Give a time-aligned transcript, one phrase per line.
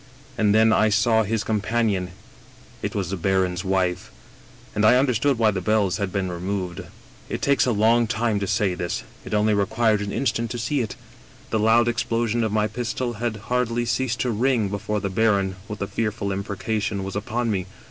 [0.35, 2.09] And then I saw his companion—
[2.81, 4.09] it was the baron's wife.
[4.73, 6.81] And I under stood why the bells had been removed."
[7.29, 10.81] It takes a long time to say this; it only required an instant to see
[10.81, 10.95] it.
[11.51, 15.83] The loud explosion of my pistol had hardly ceased to ring before the baron, with
[15.83, 17.67] a fearful im precation, was upon me.